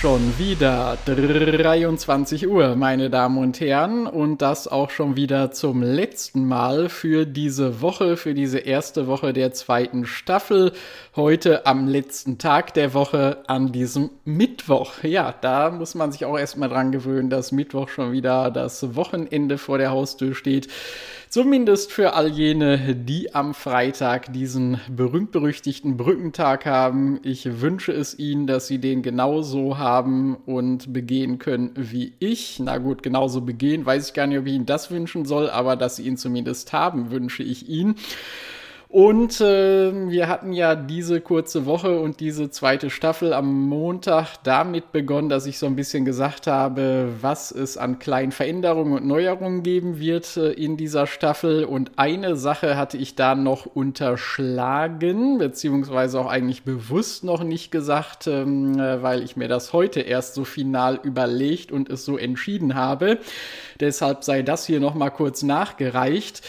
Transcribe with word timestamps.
Schon 0.00 0.38
wieder 0.38 0.96
23 1.04 2.48
Uhr, 2.48 2.74
meine 2.74 3.10
Damen 3.10 3.36
und 3.36 3.60
Herren, 3.60 4.06
und 4.06 4.40
das 4.40 4.66
auch 4.66 4.88
schon 4.88 5.14
wieder 5.14 5.50
zum 5.50 5.82
letzten 5.82 6.46
Mal 6.46 6.88
für 6.88 7.26
diese 7.26 7.82
Woche, 7.82 8.16
für 8.16 8.32
diese 8.32 8.60
erste 8.60 9.06
Woche 9.06 9.34
der 9.34 9.52
zweiten 9.52 10.06
Staffel. 10.06 10.72
Heute 11.16 11.66
am 11.66 11.86
letzten 11.86 12.38
Tag 12.38 12.72
der 12.72 12.94
Woche 12.94 13.44
an 13.46 13.72
diesem 13.72 14.08
Mittwoch. 14.24 15.02
Ja, 15.02 15.34
da 15.38 15.70
muss 15.70 15.94
man 15.94 16.12
sich 16.12 16.24
auch 16.24 16.38
erstmal 16.38 16.70
dran 16.70 16.92
gewöhnen, 16.92 17.28
dass 17.28 17.52
Mittwoch 17.52 17.90
schon 17.90 18.12
wieder 18.12 18.50
das 18.50 18.96
Wochenende 18.96 19.58
vor 19.58 19.76
der 19.76 19.90
Haustür 19.90 20.34
steht. 20.34 20.68
Zumindest 21.30 21.92
für 21.92 22.14
all 22.14 22.26
jene, 22.26 22.96
die 22.96 23.36
am 23.36 23.54
Freitag 23.54 24.32
diesen 24.32 24.80
berühmt-berüchtigten 24.90 25.96
Brückentag 25.96 26.66
haben. 26.66 27.20
Ich 27.22 27.60
wünsche 27.60 27.92
es 27.92 28.18
ihnen, 28.18 28.48
dass 28.48 28.66
sie 28.66 28.80
den 28.80 29.00
genauso 29.02 29.78
haben 29.78 30.34
und 30.34 30.92
begehen 30.92 31.38
können 31.38 31.70
wie 31.76 32.14
ich. 32.18 32.58
Na 32.58 32.78
gut, 32.78 33.04
genauso 33.04 33.42
begehen, 33.42 33.86
weiß 33.86 34.08
ich 34.08 34.12
gar 34.12 34.26
nicht, 34.26 34.40
ob 34.40 34.46
ich 34.48 34.54
ihnen 34.54 34.66
das 34.66 34.90
wünschen 34.90 35.24
soll, 35.24 35.48
aber 35.48 35.76
dass 35.76 35.94
sie 35.94 36.02
ihn 36.08 36.16
zumindest 36.16 36.72
haben, 36.72 37.12
wünsche 37.12 37.44
ich 37.44 37.68
ihnen. 37.68 37.94
Und 38.92 39.40
äh, 39.40 40.10
wir 40.10 40.26
hatten 40.26 40.52
ja 40.52 40.74
diese 40.74 41.20
kurze 41.20 41.64
Woche 41.64 42.00
und 42.00 42.18
diese 42.18 42.50
zweite 42.50 42.90
Staffel 42.90 43.32
am 43.32 43.68
Montag 43.68 44.42
damit 44.42 44.90
begonnen, 44.90 45.28
dass 45.28 45.46
ich 45.46 45.60
so 45.60 45.66
ein 45.66 45.76
bisschen 45.76 46.04
gesagt 46.04 46.48
habe, 46.48 47.08
was 47.20 47.52
es 47.52 47.76
an 47.76 48.00
kleinen 48.00 48.32
Veränderungen 48.32 48.94
und 48.94 49.06
Neuerungen 49.06 49.62
geben 49.62 50.00
wird 50.00 50.36
äh, 50.36 50.50
in 50.50 50.76
dieser 50.76 51.06
Staffel. 51.06 51.62
Und 51.62 51.92
eine 51.98 52.34
Sache 52.34 52.76
hatte 52.76 52.96
ich 52.96 53.14
da 53.14 53.36
noch 53.36 53.64
unterschlagen, 53.64 55.38
beziehungsweise 55.38 56.18
auch 56.18 56.26
eigentlich 56.26 56.64
bewusst 56.64 57.22
noch 57.22 57.44
nicht 57.44 57.70
gesagt, 57.70 58.26
ähm, 58.26 58.76
äh, 58.76 59.00
weil 59.04 59.22
ich 59.22 59.36
mir 59.36 59.46
das 59.46 59.72
heute 59.72 60.00
erst 60.00 60.34
so 60.34 60.44
final 60.44 60.98
überlegt 61.04 61.70
und 61.70 61.88
es 61.90 62.04
so 62.04 62.18
entschieden 62.18 62.74
habe. 62.74 63.18
Deshalb 63.78 64.24
sei 64.24 64.42
das 64.42 64.66
hier 64.66 64.80
nochmal 64.80 65.12
kurz 65.12 65.44
nachgereicht. 65.44 66.42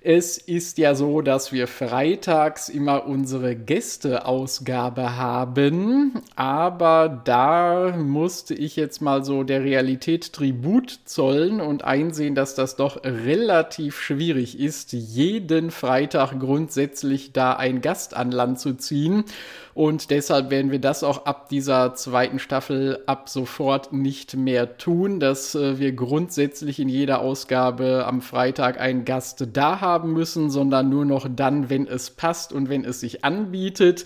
Es 0.00 0.38
ist 0.38 0.78
ja 0.78 0.94
so, 0.94 1.22
dass 1.22 1.52
wir 1.52 1.66
freitags 1.66 2.68
immer 2.68 3.08
unsere 3.08 3.56
Gästeausgabe 3.56 5.16
haben, 5.16 6.22
aber 6.36 7.20
da 7.24 7.96
musste 7.96 8.54
ich 8.54 8.76
jetzt 8.76 9.02
mal 9.02 9.24
so 9.24 9.42
der 9.42 9.64
Realität 9.64 10.32
Tribut 10.32 11.00
zollen 11.04 11.60
und 11.60 11.82
einsehen, 11.82 12.36
dass 12.36 12.54
das 12.54 12.76
doch 12.76 13.02
relativ 13.02 13.98
schwierig 13.98 14.60
ist, 14.60 14.92
jeden 14.92 15.72
Freitag 15.72 16.38
grundsätzlich 16.38 17.32
da 17.32 17.54
ein 17.54 17.80
Gast 17.80 18.14
an 18.14 18.30
Land 18.30 18.60
zu 18.60 18.74
ziehen. 18.74 19.24
Und 19.78 20.10
deshalb 20.10 20.50
werden 20.50 20.72
wir 20.72 20.80
das 20.80 21.04
auch 21.04 21.24
ab 21.26 21.48
dieser 21.50 21.94
zweiten 21.94 22.40
Staffel 22.40 22.98
ab 23.06 23.28
sofort 23.28 23.92
nicht 23.92 24.34
mehr 24.34 24.76
tun, 24.76 25.20
dass 25.20 25.54
äh, 25.54 25.78
wir 25.78 25.92
grundsätzlich 25.92 26.80
in 26.80 26.88
jeder 26.88 27.20
Ausgabe 27.20 28.04
am 28.04 28.20
Freitag 28.20 28.80
einen 28.80 29.04
Gast 29.04 29.46
da 29.52 29.80
haben 29.80 30.12
müssen, 30.14 30.50
sondern 30.50 30.88
nur 30.88 31.04
noch 31.04 31.28
dann, 31.32 31.70
wenn 31.70 31.86
es 31.86 32.10
passt 32.10 32.52
und 32.52 32.68
wenn 32.68 32.84
es 32.84 32.98
sich 32.98 33.24
anbietet. 33.24 34.04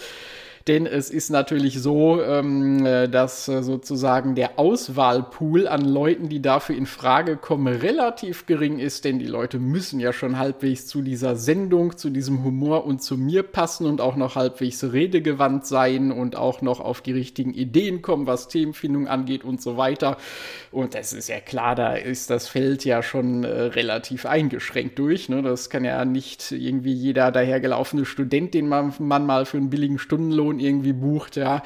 Denn 0.69 0.87
es 0.87 1.11
ist 1.11 1.31
natürlich 1.31 1.81
so, 1.81 2.23
ähm, 2.23 2.87
äh, 2.87 3.09
dass 3.09 3.49
äh, 3.49 3.63
sozusagen 3.63 4.35
der 4.35 4.59
Auswahlpool 4.59 5.67
an 5.67 5.85
Leuten, 5.85 6.29
die 6.29 6.41
dafür 6.41 6.77
in 6.77 6.87
Frage 6.87 7.37
kommen, 7.37 7.75
relativ 7.75 8.47
gering 8.47 8.79
ist, 8.79 9.05
denn 9.05 9.19
die 9.19 9.27
Leute 9.27 9.59
müssen 9.59 9.99
ja 9.99 10.13
schon 10.13 10.39
halbwegs 10.39 10.87
zu 10.87 11.03
dieser 11.03 11.37
Sendung, 11.37 11.97
zu 11.97 12.11
diesem 12.11 12.45
Humor 12.45 12.85
und 12.85 13.03
zu 13.03 13.17
mir 13.17 13.43
passen 13.43 13.87
und 13.87 14.01
auch 14.01 14.17
noch 14.17 14.37
halbwegs 14.37 14.85
redegewandt 14.85 15.67
sein 15.67 16.13
und 16.13 16.37
auch 16.37 16.63
noch 16.63 16.81
auf 16.81 17.01
die 17.01 17.13
richtigen 17.13 17.55
Ideen 17.55 18.03
kommen, 18.03 18.27
was 18.27 18.49
Themenfindung 18.49 19.09
angeht 19.09 19.45
und 19.45 19.61
so 19.61 19.77
weiter. 19.77 20.17
Und 20.71 20.95
es 20.95 21.13
ist 21.13 21.29
ja 21.29 21.41
klar, 21.41 21.75
da 21.75 21.95
ist 21.95 22.31
das 22.31 22.49
Feld 22.49 22.85
ja 22.85 23.03
schon 23.03 23.45
äh, 23.45 23.49
relativ 23.49 24.27
eingeschränkt 24.27 24.99
durch. 24.99 25.29
Ne? 25.29 25.43
Das 25.43 25.71
kann 25.71 25.85
ja 25.85 26.05
nicht 26.05 26.53
irgendwie 26.53 26.93
jeder 26.93 27.33
dahergelaufene 27.33 28.05
Student, 28.05 28.55
den 28.55 28.69
man, 28.69 28.95
man 28.99 29.27
mal 29.27 29.45
für 29.45 29.57
einen 29.57 29.71
billigen 29.71 29.99
Stundenlohn 29.99 30.52
Person 30.53 30.59
irgendwie 30.59 30.93
bucht, 30.93 31.37
ja, 31.37 31.63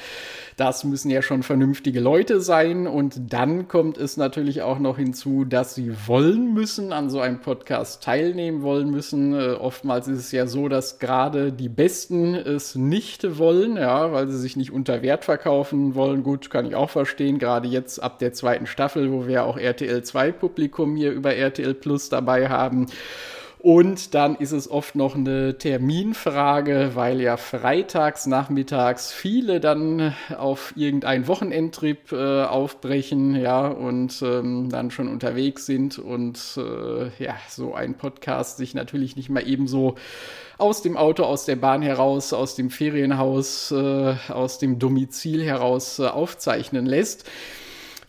das 0.57 0.85
müssen 0.85 1.11
ja 1.11 1.21
schon 1.21 1.43
vernünftige 1.43 2.01
Leute 2.01 2.41
sein. 2.41 2.87
Und 2.87 3.33
dann 3.33 3.69
kommt 3.69 3.99
es 3.99 4.17
natürlich 4.17 4.63
auch 4.63 4.79
noch 4.79 4.97
hinzu, 4.97 5.45
dass 5.45 5.75
sie 5.75 5.93
wollen 6.07 6.55
müssen, 6.55 6.93
an 6.93 7.11
so 7.11 7.21
einem 7.21 7.41
Podcast 7.41 8.03
teilnehmen 8.03 8.63
wollen 8.63 8.91
müssen. 8.91 9.35
Äh, 9.35 9.55
oftmals 9.55 10.09
ist 10.09 10.19
es 10.19 10.33
ja 10.33 10.47
so, 10.47 10.69
dass 10.69 10.99
gerade 10.99 11.53
die 11.53 11.69
Besten 11.69 12.35
es 12.35 12.75
nicht 12.75 13.39
wollen, 13.39 13.77
ja, 13.77 14.13
weil 14.13 14.29
sie 14.29 14.39
sich 14.39 14.57
nicht 14.57 14.73
unter 14.73 15.03
Wert 15.03 15.25
verkaufen 15.25 15.95
wollen. 15.95 16.23
Gut, 16.23 16.49
kann 16.51 16.67
ich 16.67 16.75
auch 16.75 16.91
verstehen. 16.91 17.39
Gerade 17.39 17.69
jetzt 17.69 18.03
ab 18.03 18.19
der 18.19 18.33
zweiten 18.33 18.67
Staffel, 18.67 19.13
wo 19.13 19.27
wir 19.27 19.45
auch 19.45 19.59
RTL 19.59 20.03
2 20.03 20.33
Publikum 20.33 20.97
hier 20.97 21.13
über 21.13 21.35
RTL 21.35 21.75
Plus 21.75 22.09
dabei 22.09 22.49
haben. 22.49 22.87
Und 23.59 24.15
dann 24.15 24.37
ist 24.37 24.53
es 24.53 24.71
oft 24.71 24.95
noch 24.95 25.17
eine 25.17 25.57
Terminfrage, 25.59 26.91
weil 26.95 27.21
ja 27.21 27.37
freitags 27.37 28.27
nachmittags 28.27 29.13
viele 29.13 29.61
dann 29.61 30.15
auf 30.37 30.75
irgendeinen 30.77 31.27
Wochenendtrip 31.27 32.13
äh, 32.13 32.45
aufbrechen, 32.45 33.35
ja, 33.35 33.67
und 33.67 34.23
ähm, 34.23 34.69
dann 34.71 34.91
schon 34.91 35.09
unterwegs 35.09 35.67
sind 35.67 35.99
und 35.99 36.39
äh, 36.59 37.23
ja, 37.23 37.35
so 37.49 37.75
ein 37.75 37.95
Podcast 37.95 38.59
sich 38.59 38.75
natürlich 38.75 39.17
nicht 39.17 39.31
mal 39.31 39.47
ebenso 39.47 39.97
aus 40.59 40.83
dem 40.83 40.97
Auto, 40.97 41.25
aus 41.25 41.45
der 41.47 41.57
Bahn 41.57 41.83
heraus, 41.83 42.33
aus 42.33 42.55
dem 42.55 42.71
Ferienhaus, 42.71 43.73
äh, 43.73 44.15
aus 44.29 44.59
dem 44.59 44.79
Domizil 44.79 45.43
heraus 45.43 45.99
äh, 45.99 46.07
aufzeichnen 46.07 46.87
lässt. 46.87 47.25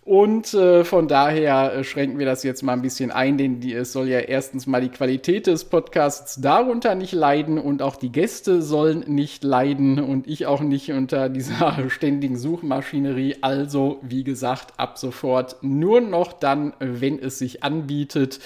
Und 0.07 0.53
äh, 0.53 0.85
von 0.85 1.09
daher 1.09 1.73
äh, 1.73 1.83
schränken 1.83 2.17
wir 2.17 2.25
das 2.25 2.41
jetzt 2.43 2.63
mal 2.63 2.71
ein 2.71 2.81
bisschen 2.81 3.11
ein, 3.11 3.37
denn 3.37 3.59
die, 3.59 3.73
es 3.73 3.91
soll 3.91 4.07
ja 4.07 4.19
erstens 4.19 4.65
mal 4.65 4.79
die 4.79 4.87
Qualität 4.87 5.47
des 5.47 5.65
Podcasts 5.65 6.39
darunter 6.39 6.95
nicht 6.95 7.11
leiden 7.11 7.57
und 7.57 7.81
auch 7.81 7.97
die 7.97 8.13
Gäste 8.13 8.61
sollen 8.61 9.03
nicht 9.07 9.43
leiden 9.43 9.99
und 9.99 10.25
ich 10.25 10.45
auch 10.45 10.61
nicht 10.61 10.93
unter 10.93 11.27
dieser 11.27 11.75
ständigen 11.89 12.37
Suchmaschinerie. 12.37 13.39
Also, 13.41 13.99
wie 14.01 14.23
gesagt, 14.23 14.79
ab 14.79 14.97
sofort 14.97 15.57
nur 15.61 15.99
noch 15.99 16.31
dann, 16.31 16.71
wenn 16.79 17.19
es 17.19 17.37
sich 17.37 17.65
anbietet 17.65 18.39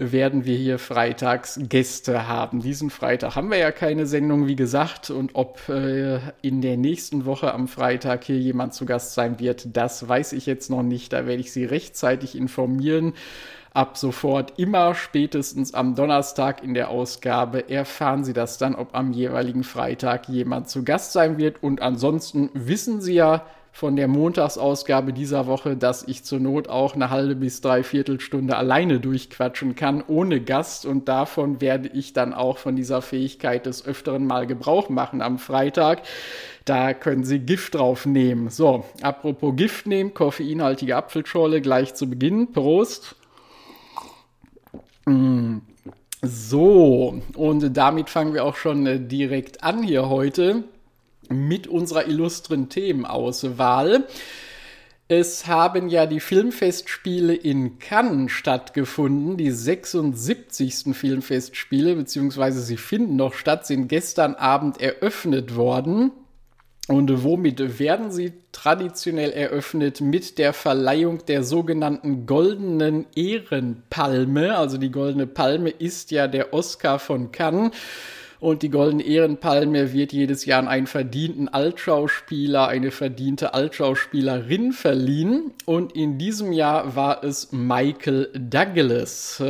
werden 0.00 0.46
wir 0.46 0.56
hier 0.56 0.78
freitags 0.78 1.60
Gäste 1.62 2.26
haben. 2.26 2.60
Diesen 2.60 2.88
Freitag 2.88 3.36
haben 3.36 3.50
wir 3.50 3.58
ja 3.58 3.70
keine 3.70 4.06
Sendung, 4.06 4.46
wie 4.46 4.56
gesagt. 4.56 5.10
Und 5.10 5.34
ob 5.34 5.68
äh, 5.68 6.20
in 6.40 6.62
der 6.62 6.78
nächsten 6.78 7.26
Woche 7.26 7.52
am 7.52 7.68
Freitag 7.68 8.24
hier 8.24 8.38
jemand 8.38 8.72
zu 8.72 8.86
Gast 8.86 9.12
sein 9.12 9.38
wird, 9.38 9.76
das 9.76 10.08
weiß 10.08 10.32
ich 10.32 10.46
jetzt 10.46 10.70
noch 10.70 10.82
nicht. 10.82 11.12
Da 11.12 11.26
werde 11.26 11.40
ich 11.40 11.52
Sie 11.52 11.66
rechtzeitig 11.66 12.34
informieren. 12.34 13.12
Ab 13.72 13.98
sofort 13.98 14.58
immer 14.58 14.94
spätestens 14.94 15.74
am 15.74 15.94
Donnerstag 15.94 16.64
in 16.64 16.72
der 16.74 16.88
Ausgabe 16.88 17.68
erfahren 17.68 18.24
Sie 18.24 18.32
das 18.32 18.56
dann, 18.56 18.74
ob 18.74 18.96
am 18.96 19.12
jeweiligen 19.12 19.64
Freitag 19.64 20.28
jemand 20.28 20.70
zu 20.70 20.82
Gast 20.82 21.12
sein 21.12 21.36
wird. 21.36 21.62
Und 21.62 21.82
ansonsten 21.82 22.48
wissen 22.54 23.02
Sie 23.02 23.14
ja, 23.14 23.44
von 23.72 23.96
der 23.96 24.08
Montagsausgabe 24.08 25.12
dieser 25.12 25.46
Woche, 25.46 25.76
dass 25.76 26.06
ich 26.06 26.24
zur 26.24 26.40
Not 26.40 26.68
auch 26.68 26.94
eine 26.94 27.10
halbe 27.10 27.36
bis 27.36 27.60
dreiviertel 27.60 28.20
Stunde 28.20 28.56
alleine 28.56 29.00
durchquatschen 29.00 29.76
kann, 29.76 30.02
ohne 30.06 30.40
Gast. 30.40 30.86
Und 30.86 31.08
davon 31.08 31.60
werde 31.60 31.88
ich 31.88 32.12
dann 32.12 32.34
auch 32.34 32.58
von 32.58 32.76
dieser 32.76 33.00
Fähigkeit 33.00 33.66
des 33.66 33.86
Öfteren 33.86 34.26
mal 34.26 34.46
Gebrauch 34.46 34.88
machen 34.88 35.22
am 35.22 35.38
Freitag. 35.38 36.02
Da 36.64 36.94
können 36.94 37.24
Sie 37.24 37.38
Gift 37.38 37.74
drauf 37.74 38.06
nehmen. 38.06 38.50
So, 38.50 38.84
apropos 39.02 39.56
Gift 39.56 39.86
nehmen, 39.86 40.14
koffeinhaltige 40.14 40.96
Apfelschorle 40.96 41.60
gleich 41.60 41.94
zu 41.94 42.08
Beginn. 42.08 42.52
Prost. 42.52 43.16
Mm. 45.06 45.58
So, 46.22 47.22
und 47.34 47.74
damit 47.74 48.10
fangen 48.10 48.34
wir 48.34 48.44
auch 48.44 48.56
schon 48.56 48.86
äh, 48.86 49.00
direkt 49.00 49.64
an 49.64 49.82
hier 49.82 50.10
heute 50.10 50.64
mit 51.30 51.66
unserer 51.66 52.06
illustren 52.06 52.68
Themenauswahl. 52.68 54.06
Es 55.08 55.48
haben 55.48 55.88
ja 55.88 56.06
die 56.06 56.20
Filmfestspiele 56.20 57.34
in 57.34 57.80
Cannes 57.80 58.30
stattgefunden, 58.30 59.36
die 59.36 59.50
76. 59.50 60.94
Filmfestspiele, 60.94 61.96
beziehungsweise 61.96 62.60
sie 62.60 62.76
finden 62.76 63.16
noch 63.16 63.34
statt, 63.34 63.66
sind 63.66 63.88
gestern 63.88 64.36
Abend 64.36 64.80
eröffnet 64.80 65.56
worden. 65.56 66.12
Und 66.86 67.24
womit 67.24 67.78
werden 67.78 68.10
sie 68.10 68.32
traditionell 68.52 69.30
eröffnet? 69.30 70.00
Mit 70.00 70.38
der 70.38 70.52
Verleihung 70.52 71.24
der 71.26 71.42
sogenannten 71.44 72.26
Goldenen 72.26 73.06
Ehrenpalme. 73.14 74.56
Also 74.56 74.76
die 74.76 74.90
Goldene 74.90 75.26
Palme 75.26 75.70
ist 75.70 76.10
ja 76.10 76.28
der 76.28 76.52
Oscar 76.52 76.98
von 76.98 77.32
Cannes. 77.32 77.72
Und 78.40 78.62
die 78.62 78.70
Goldene 78.70 79.02
Ehrenpalme 79.02 79.92
wird 79.92 80.14
jedes 80.14 80.46
Jahr 80.46 80.60
an 80.60 80.68
einen 80.68 80.86
verdienten 80.86 81.48
Altschauspieler, 81.48 82.68
eine 82.68 82.90
verdiente 82.90 83.52
Altschauspielerin 83.52 84.72
verliehen. 84.72 85.52
Und 85.66 85.94
in 85.94 86.16
diesem 86.16 86.52
Jahr 86.52 86.96
war 86.96 87.22
es 87.22 87.52
Michael 87.52 88.30
Douglas, 88.32 89.42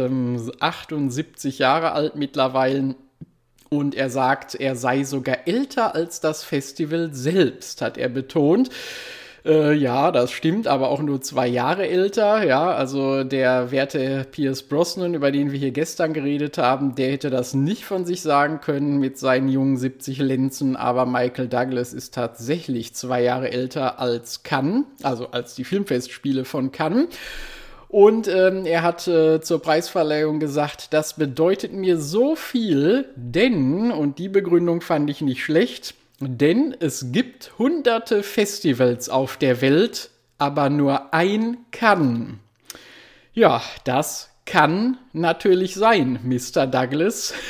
78 0.58 1.54
ähm, 1.54 1.62
Jahre 1.62 1.92
alt 1.92 2.16
mittlerweile 2.16 2.96
und 3.68 3.94
er 3.94 4.10
sagt, 4.10 4.56
er 4.56 4.74
sei 4.74 5.04
sogar 5.04 5.46
älter 5.46 5.94
als 5.94 6.20
das 6.20 6.42
Festival 6.42 7.10
selbst, 7.12 7.82
hat 7.82 7.96
er 7.96 8.08
betont. 8.08 8.68
Äh, 9.44 9.72
ja, 9.74 10.10
das 10.12 10.32
stimmt, 10.32 10.66
aber 10.66 10.90
auch 10.90 11.00
nur 11.00 11.20
zwei 11.20 11.46
Jahre 11.46 11.88
älter. 11.88 12.44
Ja, 12.44 12.72
also 12.72 13.24
der 13.24 13.70
werte 13.70 14.26
Pierce 14.30 14.62
Brosnan, 14.62 15.14
über 15.14 15.32
den 15.32 15.50
wir 15.52 15.58
hier 15.58 15.70
gestern 15.70 16.12
geredet 16.12 16.58
haben, 16.58 16.94
der 16.94 17.12
hätte 17.12 17.30
das 17.30 17.54
nicht 17.54 17.84
von 17.84 18.04
sich 18.04 18.20
sagen 18.20 18.60
können 18.60 18.98
mit 18.98 19.18
seinen 19.18 19.48
jungen 19.48 19.76
70 19.76 20.18
Lenzen. 20.18 20.76
Aber 20.76 21.06
Michael 21.06 21.48
Douglas 21.48 21.92
ist 21.92 22.14
tatsächlich 22.14 22.94
zwei 22.94 23.22
Jahre 23.22 23.50
älter 23.50 23.98
als 23.98 24.42
Cannes, 24.42 24.84
also 25.02 25.28
als 25.30 25.54
die 25.54 25.64
Filmfestspiele 25.64 26.44
von 26.44 26.70
Cannes. 26.70 27.08
Und 27.88 28.28
ähm, 28.28 28.66
er 28.66 28.82
hat 28.82 29.08
äh, 29.08 29.40
zur 29.40 29.60
Preisverleihung 29.60 30.38
gesagt, 30.38 30.92
das 30.92 31.14
bedeutet 31.14 31.72
mir 31.72 31.98
so 31.98 32.36
viel, 32.36 33.06
denn, 33.16 33.90
und 33.90 34.18
die 34.18 34.28
Begründung 34.28 34.80
fand 34.80 35.10
ich 35.10 35.22
nicht 35.22 35.42
schlecht, 35.42 35.94
denn 36.20 36.76
es 36.78 37.12
gibt 37.12 37.58
hunderte 37.58 38.22
Festivals 38.22 39.08
auf 39.08 39.36
der 39.36 39.60
Welt, 39.60 40.10
aber 40.38 40.70
nur 40.70 41.14
ein 41.14 41.58
kann. 41.70 42.40
Ja, 43.32 43.62
das 43.84 44.30
kann 44.44 44.98
natürlich 45.12 45.74
sein, 45.74 46.18
Mr. 46.22 46.66
Douglas. 46.66 47.34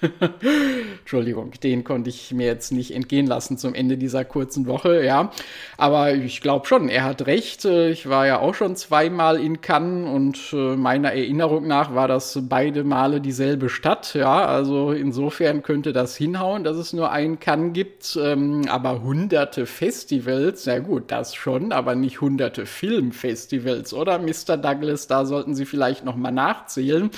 Entschuldigung, 1.00 1.52
den 1.62 1.84
konnte 1.84 2.10
ich 2.10 2.32
mir 2.32 2.46
jetzt 2.46 2.72
nicht 2.72 2.94
entgehen 2.94 3.26
lassen 3.26 3.56
zum 3.58 3.74
Ende 3.74 3.96
dieser 3.96 4.24
kurzen 4.24 4.66
Woche, 4.66 5.04
ja. 5.04 5.30
Aber 5.76 6.14
ich 6.14 6.40
glaube 6.40 6.66
schon, 6.66 6.88
er 6.88 7.04
hat 7.04 7.26
recht. 7.26 7.64
Ich 7.64 8.08
war 8.08 8.26
ja 8.26 8.38
auch 8.40 8.54
schon 8.54 8.76
zweimal 8.76 9.40
in 9.40 9.60
Cannes 9.60 10.08
und 10.08 10.52
äh, 10.52 10.76
meiner 10.76 11.12
Erinnerung 11.12 11.66
nach 11.66 11.94
war 11.94 12.08
das 12.08 12.38
beide 12.42 12.84
Male 12.84 13.20
dieselbe 13.20 13.68
Stadt, 13.68 14.14
ja. 14.14 14.44
Also 14.46 14.92
insofern 14.92 15.62
könnte 15.62 15.92
das 15.92 16.16
hinhauen, 16.16 16.64
dass 16.64 16.76
es 16.76 16.92
nur 16.92 17.10
einen 17.10 17.40
Cannes 17.40 17.72
gibt. 17.72 18.18
Ähm, 18.22 18.62
aber 18.68 19.02
hunderte 19.02 19.66
Festivals, 19.66 20.64
ja 20.66 20.78
gut, 20.78 21.10
das 21.10 21.34
schon, 21.34 21.72
aber 21.72 21.94
nicht 21.94 22.20
hunderte 22.20 22.66
Filmfestivals, 22.66 23.94
oder, 23.94 24.18
Mr. 24.18 24.56
Douglas? 24.56 25.06
Da 25.06 25.24
sollten 25.24 25.54
Sie 25.54 25.64
vielleicht 25.64 26.04
noch 26.04 26.16
mal 26.16 26.30
nachzählen. 26.30 27.10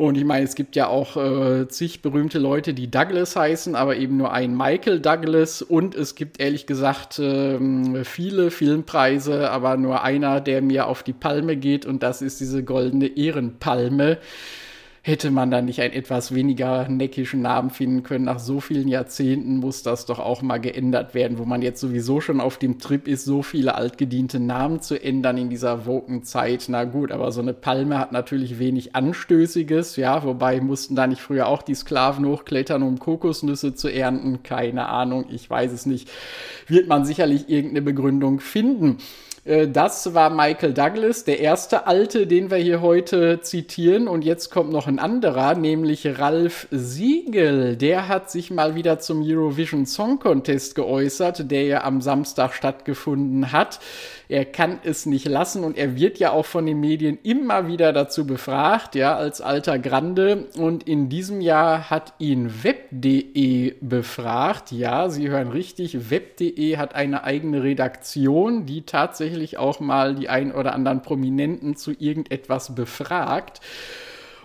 Und 0.00 0.16
ich 0.16 0.24
meine, 0.24 0.46
es 0.46 0.54
gibt 0.54 0.76
ja 0.76 0.86
auch 0.86 1.18
äh, 1.18 1.68
zig 1.68 2.00
berühmte 2.00 2.38
Leute, 2.38 2.72
die 2.72 2.90
Douglas 2.90 3.36
heißen, 3.36 3.74
aber 3.74 3.96
eben 3.96 4.16
nur 4.16 4.32
ein 4.32 4.56
Michael 4.56 4.98
Douglas. 4.98 5.60
Und 5.60 5.94
es 5.94 6.14
gibt 6.14 6.40
ehrlich 6.40 6.64
gesagt 6.64 7.18
äh, 7.18 8.02
viele 8.04 8.50
Filmpreise, 8.50 9.50
aber 9.50 9.76
nur 9.76 10.02
einer, 10.02 10.40
der 10.40 10.62
mir 10.62 10.86
auf 10.86 11.02
die 11.02 11.12
Palme 11.12 11.58
geht. 11.58 11.84
Und 11.84 12.02
das 12.02 12.22
ist 12.22 12.40
diese 12.40 12.64
goldene 12.64 13.08
Ehrenpalme 13.08 14.16
hätte 15.02 15.30
man 15.30 15.50
da 15.50 15.62
nicht 15.62 15.80
einen 15.80 15.94
etwas 15.94 16.34
weniger 16.34 16.88
neckischen 16.88 17.40
Namen 17.40 17.70
finden 17.70 18.02
können? 18.02 18.26
Nach 18.26 18.38
so 18.38 18.60
vielen 18.60 18.88
Jahrzehnten 18.88 19.56
muss 19.56 19.82
das 19.82 20.04
doch 20.04 20.18
auch 20.18 20.42
mal 20.42 20.58
geändert 20.58 21.14
werden, 21.14 21.38
wo 21.38 21.44
man 21.44 21.62
jetzt 21.62 21.80
sowieso 21.80 22.20
schon 22.20 22.40
auf 22.40 22.58
dem 22.58 22.78
Trip 22.78 23.08
ist, 23.08 23.24
so 23.24 23.42
viele 23.42 23.76
altgediente 23.76 24.38
Namen 24.38 24.82
zu 24.82 25.02
ändern 25.02 25.38
in 25.38 25.48
dieser 25.48 25.86
Wokenzeit. 25.86 26.66
Na 26.68 26.84
gut, 26.84 27.12
aber 27.12 27.32
so 27.32 27.40
eine 27.40 27.54
Palme 27.54 27.98
hat 27.98 28.12
natürlich 28.12 28.58
wenig 28.58 28.94
Anstößiges, 28.94 29.96
ja, 29.96 30.22
wobei 30.22 30.60
mussten 30.60 30.96
da 30.96 31.06
nicht 31.06 31.22
früher 31.22 31.46
auch 31.46 31.62
die 31.62 31.74
Sklaven 31.74 32.26
hochklettern, 32.26 32.82
um 32.82 32.98
Kokosnüsse 32.98 33.74
zu 33.74 33.88
ernten? 33.88 34.42
Keine 34.42 34.88
Ahnung, 34.88 35.24
ich 35.30 35.48
weiß 35.48 35.72
es 35.72 35.86
nicht. 35.86 36.10
Wird 36.66 36.88
man 36.88 37.06
sicherlich 37.06 37.48
irgendeine 37.48 37.82
Begründung 37.82 38.40
finden. 38.40 38.98
Äh, 39.44 39.68
das 39.68 40.14
war 40.14 40.30
Michael 40.30 40.74
Douglas, 40.74 41.24
der 41.24 41.40
erste 41.40 41.86
Alte, 41.86 42.26
den 42.26 42.50
wir 42.50 42.58
hier 42.58 42.80
heute 42.80 43.40
zitieren. 43.40 44.08
Und 44.08 44.24
jetzt 44.24 44.50
kommt 44.50 44.72
noch 44.72 44.86
ein 44.86 44.98
anderer, 44.98 45.54
nämlich 45.54 46.18
Ralf 46.18 46.66
Siegel. 46.70 47.76
Der 47.76 48.08
hat 48.08 48.30
sich 48.30 48.50
mal 48.50 48.74
wieder 48.74 48.98
zum 48.98 49.22
Eurovision 49.22 49.86
Song 49.86 50.18
Contest 50.18 50.74
geäußert, 50.74 51.50
der 51.50 51.64
ja 51.64 51.84
am 51.84 52.00
Samstag 52.00 52.52
stattgefunden 52.54 53.52
hat. 53.52 53.80
Er 54.30 54.44
kann 54.44 54.78
es 54.84 55.06
nicht 55.06 55.26
lassen 55.26 55.64
und 55.64 55.76
er 55.76 55.96
wird 55.96 56.20
ja 56.20 56.30
auch 56.30 56.46
von 56.46 56.64
den 56.64 56.78
Medien 56.78 57.18
immer 57.24 57.66
wieder 57.66 57.92
dazu 57.92 58.28
befragt, 58.28 58.94
ja, 58.94 59.16
als 59.16 59.40
alter 59.40 59.80
Grande. 59.80 60.46
Und 60.56 60.84
in 60.84 61.08
diesem 61.08 61.40
Jahr 61.40 61.90
hat 61.90 62.12
ihn 62.18 62.62
web.de 62.62 63.74
befragt. 63.80 64.70
Ja, 64.70 65.08
Sie 65.08 65.28
hören 65.28 65.48
richtig, 65.48 66.10
web.de 66.10 66.76
hat 66.76 66.94
eine 66.94 67.24
eigene 67.24 67.64
Redaktion, 67.64 68.66
die 68.66 68.82
tatsächlich 68.82 69.58
auch 69.58 69.80
mal 69.80 70.14
die 70.14 70.28
ein 70.28 70.52
oder 70.52 70.74
anderen 70.74 71.02
Prominenten 71.02 71.74
zu 71.74 71.90
irgendetwas 71.90 72.76
befragt. 72.76 73.60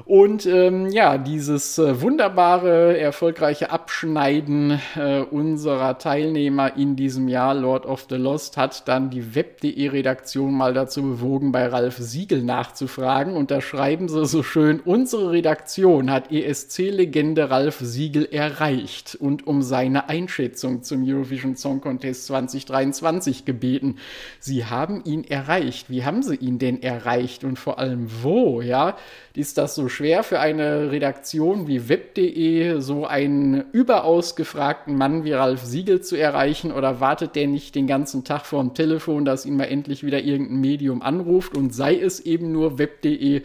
Und 0.04 0.46
ähm, 0.46 0.90
ja, 0.90 1.18
dieses 1.18 1.78
äh, 1.78 2.02
wunderbare, 2.02 2.98
erfolgreiche 3.00 3.70
Abschneiden 3.70 4.80
äh, 4.96 5.22
unserer 5.22 5.98
Teilnehmer 5.98 6.76
in 6.76 6.98
diesem 6.98 7.30
Jahr, 7.30 7.56
Lord 7.56 7.86
of 7.86 8.08
the 8.10 8.16
Lost, 8.16 8.58
hat 8.58 8.88
dann 8.90 9.10
die 9.10 9.36
Web.de-Redaktion 9.36 10.54
mal 10.54 10.74
dazu 10.74 11.02
bewogen, 11.02 11.54
bei 11.54 11.66
Ralf 11.68 11.98
Siegel 11.98 12.44
nachzufragen. 12.44 13.36
Und 13.36 13.52
da 13.52 13.62
schreiben 13.62 14.10
sie 14.10 14.26
so 14.26 14.44
schön, 14.44 14.82
unsere 14.82 15.32
Redaktion 15.32 16.12
hat 16.12 16.32
ESC-Legende 16.32 17.50
Ralf 17.50 17.78
Siegel 17.80 18.26
erreicht 18.26 19.16
und 19.16 19.48
um 19.48 19.62
seine 19.62 20.10
Einschätzung 20.10 20.84
zum 20.84 21.08
Eurovision 21.08 21.56
Song 21.56 21.80
Contest 21.80 22.28
2023 22.28 23.46
gebeten. 23.46 23.98
Sie 24.40 24.66
haben 24.66 25.04
ihn 25.06 25.24
erreicht. 25.24 25.90
Wie 25.90 26.04
haben 26.04 26.22
sie 26.22 26.36
ihn 26.36 26.60
denn 26.60 26.84
erreicht 26.84 27.44
und 27.46 27.58
vor 27.58 27.80
allem 27.80 28.08
wo? 28.22 28.62
Ja, 28.62 28.98
ist 29.34 29.58
das 29.58 29.76
so 29.76 29.85
schwer 29.90 30.24
für 30.24 30.40
eine 30.40 30.92
Redaktion 30.92 31.68
wie 31.68 31.90
web.de, 31.90 32.80
so 32.80 33.06
einen 33.06 33.66
überaus 33.72 34.36
gefragten 34.36 34.98
Mann 34.98 35.24
wie 35.24 35.34
Ralf 35.34 35.64
Siegel 35.64 36.02
zu 36.02 36.16
erreichen? 36.16 36.72
Oder 36.72 37.00
wartet 37.00 37.36
der 37.36 37.48
nicht 37.48 37.76
den 37.76 37.88
ganzen 37.88 38.24
Tag 38.24 38.46
vor 38.46 38.62
dem 38.62 38.74
Telefon, 38.74 39.26
dass 39.26 39.46
ihn 39.46 39.58
mal 39.58 39.66
endlich 39.66 40.04
wieder 40.04 40.22
irgendein 40.22 40.62
Medium 40.62 41.02
anruft 41.02 41.58
und 41.58 41.74
sei 41.74 42.00
es 42.00 42.20
eben 42.20 42.52
nur 42.52 42.78
web.de? 42.78 43.44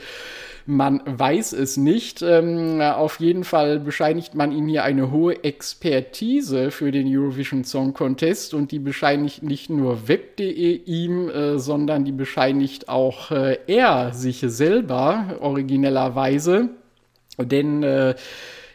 Man 0.71 1.03
weiß 1.05 1.53
es 1.53 1.77
nicht. 1.77 2.23
Ähm, 2.23 2.81
auf 2.81 3.19
jeden 3.19 3.43
Fall 3.43 3.81
bescheinigt 3.81 4.37
man 4.37 4.53
ihm 4.53 4.69
hier 4.69 4.85
eine 4.85 5.11
hohe 5.11 5.43
Expertise 5.43 6.71
für 6.71 6.93
den 6.93 7.09
Eurovision 7.09 7.65
Song 7.65 7.93
Contest 7.93 8.55
und 8.55 8.71
die 8.71 8.79
bescheinigt 8.79 9.43
nicht 9.43 9.69
nur 9.69 10.07
web.de 10.07 10.77
ihm, 10.85 11.29
äh, 11.29 11.59
sondern 11.59 12.05
die 12.05 12.13
bescheinigt 12.13 12.89
auch 12.89 13.33
äh, 13.33 13.59
er 13.67 14.13
sich 14.13 14.45
selber 14.47 15.39
originellerweise. 15.41 16.69
Denn 17.37 17.83
äh, 17.83 18.15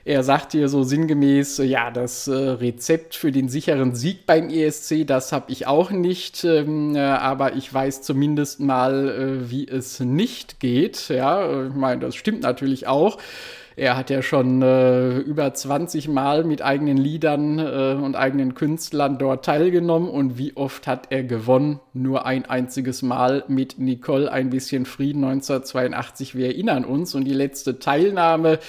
er 0.05 0.21
sagt 0.21 0.51
hier 0.51 0.69
so 0.69 0.83
sinngemäß, 0.83 1.57
ja, 1.57 1.89
das 1.89 2.27
äh, 2.27 2.33
Rezept 2.33 3.15
für 3.15 3.31
den 3.31 3.49
sicheren 3.49 3.95
Sieg 3.95 4.27
beim 4.27 4.49
ESC, 4.49 5.05
das 5.07 5.31
habe 5.31 5.51
ich 5.51 5.65
auch 5.65 5.89
nicht, 5.89 6.43
ähm, 6.43 6.95
äh, 6.95 6.99
aber 6.99 7.55
ich 7.55 7.73
weiß 7.73 8.03
zumindest 8.03 8.59
mal, 8.59 9.09
äh, 9.09 9.49
wie 9.49 9.67
es 9.67 9.99
nicht 9.99 10.59
geht. 10.59 11.09
Ja, 11.09 11.65
ich 11.65 11.73
meine, 11.73 12.01
das 12.01 12.13
stimmt 12.13 12.43
natürlich 12.43 12.85
auch. 12.85 13.17
Er 13.77 13.97
hat 13.97 14.09
ja 14.11 14.21
schon 14.21 14.61
äh, 14.61 15.17
über 15.17 15.53
20 15.53 16.07
Mal 16.07 16.43
mit 16.43 16.61
eigenen 16.61 16.97
Liedern 16.97 17.59
äh, 17.59 17.97
und 18.01 18.15
eigenen 18.15 18.53
Künstlern 18.53 19.17
dort 19.17 19.43
teilgenommen. 19.43 20.07
Und 20.07 20.37
wie 20.37 20.55
oft 20.55 20.87
hat 20.87 21.07
er 21.09 21.23
gewonnen? 21.23 21.81
Nur 21.93 22.25
ein 22.25 22.45
einziges 22.45 23.01
Mal 23.01 23.43
mit 23.49 23.77
Nicole 23.77 24.31
ein 24.31 24.49
bisschen 24.49 24.85
Frieden 24.85 25.25
1982. 25.25 26.35
Wir 26.35 26.45
erinnern 26.47 26.85
uns. 26.85 27.15
Und 27.15 27.25
die 27.25 27.33
letzte 27.33 27.79
Teilnahme 27.79 28.59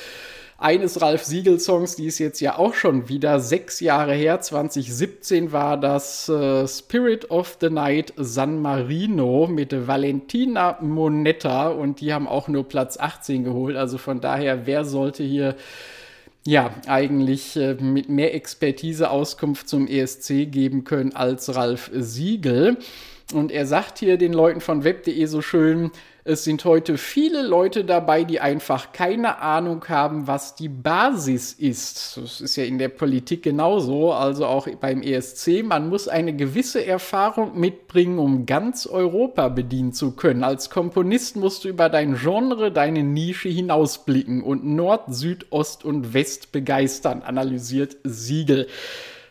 eines 0.59 1.03
Ralf 1.03 1.25
Siegel-Songs, 1.25 1.97
die 1.97 2.07
ist 2.07 2.19
jetzt 2.19 2.41
ja 2.41 2.59
auch 2.59 2.75
schon 2.75 3.09
wieder 3.09 3.41
sechs 3.41 3.81
Jahre 3.81 4.15
her. 4.15 4.41
2017 4.41 5.53
war 5.53 5.79
das 5.79 6.29
äh, 6.29 6.67
Spirit 6.67 7.31
of 7.31 7.59
the 7.61 7.69
Night 7.69 8.15
San 8.17 8.63
Marino 8.63 9.47
mit 9.47 9.87
Valentina 9.87 10.79
Monetta 10.81 11.69
und 11.69 12.01
die 12.01 12.15
haben 12.15 12.27
auch 12.27 12.49
nur 12.49 12.67
Platz 12.67 12.97
18 12.99 13.45
geholt. 13.45 13.77
Also 13.77 13.99
von 13.99 14.21
daher, 14.21 14.67
wer 14.67 14.85
sollte 14.85 15.23
hier 15.23 15.57
ja, 16.47 16.71
eigentlich 16.87 17.57
äh, 17.57 17.75
mit 17.75 18.09
mehr 18.09 18.35
Expertise 18.35 19.11
Auskunft 19.11 19.69
zum 19.69 19.87
ESC 19.87 20.51
geben 20.51 20.85
können 20.85 21.15
als 21.15 21.55
Ralf 21.55 21.91
Siegel. 21.93 22.79
Und 23.35 23.51
er 23.51 23.67
sagt 23.67 23.99
hier 23.99 24.17
den 24.17 24.33
Leuten 24.33 24.61
von 24.61 24.85
web.de 24.85 25.27
so 25.27 25.43
schön, 25.43 25.91
Es 26.29 26.43
sind 26.43 26.65
heute 26.65 26.99
viele 26.99 27.43
Leute 27.43 27.85
dabei, 27.85 28.25
die 28.25 28.41
einfach 28.41 28.91
keine 28.91 29.39
Ahnung 29.39 29.85
haben, 29.89 30.27
was 30.27 30.57
die 30.57 30.69
Basis 30.69 31.53
ist. 31.53 32.17
Das 32.17 32.41
ist 32.41 32.57
ja 32.57 32.65
in 32.65 32.79
der 32.79 32.89
Politik 32.89 33.45
genauso, 33.45 34.13
also 34.13 34.45
auch 34.47 34.67
beim 34.81 35.03
ESC. 35.03 35.63
Man 35.63 35.89
muss 35.89 36.09
eine 36.09 36.35
gewisse 36.35 36.85
Erfahrung 36.85 37.57
mitbringen, 37.61 38.19
um 38.19 38.45
ganz 38.45 38.89
Europa 38.89 39.49
bedienen 39.51 39.93
zu 39.93 40.17
können. 40.17 40.43
Als 40.43 40.69
Komponist 40.69 41.37
musst 41.37 41.63
du 41.63 41.69
über 41.69 41.89
dein 41.89 42.17
Genre, 42.17 42.73
deine 42.73 43.05
Nische 43.05 43.49
hinausblicken 43.49 44.43
und 44.43 44.65
Nord, 44.65 45.15
Süd, 45.15 45.47
Ost 45.51 45.85
und 45.85 46.13
West 46.13 46.51
begeistern, 46.51 47.23
analysiert 47.23 47.99
Siegel. 48.03 48.67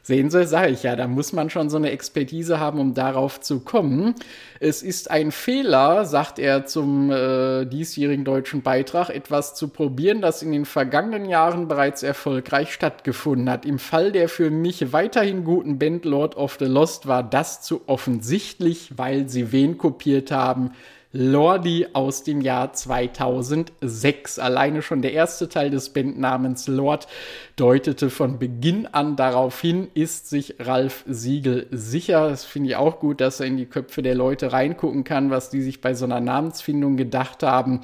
Sehen 0.07 0.29
Sie, 0.29 0.45
sage 0.45 0.71
ich 0.71 0.83
ja, 0.83 0.95
da 0.95 1.07
muss 1.07 1.33
man 1.33 1.49
schon 1.49 1.71
so 1.71 1.77
eine 1.77 1.89
Expertise 1.89 2.59
haben, 2.59 2.79
um 2.79 2.93
darauf 2.93 3.39
zu 3.39 3.61
kommen. 3.61 4.13
Es 4.59 4.83
ist 4.83 5.09
ein 5.09 5.31
Fehler, 5.31 6.05
sagt 6.05 6.37
er 6.37 6.67
zum 6.67 7.09
äh, 7.09 7.65
diesjährigen 7.65 8.23
deutschen 8.23 8.61
Beitrag, 8.61 9.09
etwas 9.09 9.55
zu 9.55 9.67
probieren, 9.67 10.21
das 10.21 10.43
in 10.43 10.51
den 10.51 10.65
vergangenen 10.65 11.25
Jahren 11.25 11.67
bereits 11.67 12.03
erfolgreich 12.03 12.71
stattgefunden 12.71 13.49
hat. 13.49 13.65
Im 13.65 13.79
Fall 13.79 14.11
der 14.11 14.29
für 14.29 14.51
mich 14.51 14.93
weiterhin 14.93 15.43
guten 15.43 15.79
Band 15.79 16.05
Lord 16.05 16.37
of 16.37 16.57
the 16.59 16.65
Lost 16.65 17.07
war 17.07 17.23
das 17.23 17.63
zu 17.63 17.81
offensichtlich, 17.87 18.91
weil 18.97 19.27
sie 19.27 19.51
wen 19.51 19.79
kopiert 19.79 20.29
haben? 20.29 20.69
Lordi 21.17 21.87
aus 21.93 22.23
dem 22.23 22.41
Jahr 22.41 22.73
2006. 22.73 24.37
Alleine 24.37 24.81
schon 24.81 25.01
der 25.01 25.13
erste 25.13 25.47
Teil 25.47 25.69
des 25.69 25.93
Bandnamens 25.93 26.67
Lord 26.67 27.07
deutete 27.55 28.09
von 28.09 28.37
Beginn 28.37 28.85
an 28.85 29.15
darauf 29.15 29.61
hin, 29.61 29.87
ist 29.93 30.29
sich 30.29 30.55
Ralf 30.59 31.05
Siegel 31.07 31.67
sicher. 31.71 32.27
Das 32.27 32.43
finde 32.43 32.71
ich 32.71 32.75
auch 32.75 32.99
gut, 32.99 33.21
dass 33.21 33.39
er 33.39 33.45
in 33.45 33.55
die 33.55 33.65
Köpfe 33.65 34.01
der 34.01 34.13
Leute 34.13 34.51
reingucken 34.51 35.05
kann, 35.05 35.29
was 35.29 35.49
die 35.49 35.61
sich 35.61 35.79
bei 35.79 35.93
so 35.93 36.03
einer 36.03 36.19
Namensfindung 36.19 36.97
gedacht 36.97 37.43
haben. 37.43 37.79